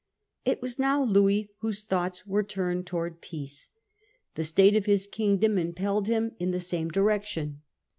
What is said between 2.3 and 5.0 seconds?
turned towards peace. The state of